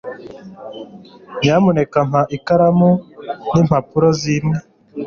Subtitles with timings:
[1.39, 2.91] Nyamuneka mpa ikaramu
[3.51, 4.57] n'impapuro zimwe.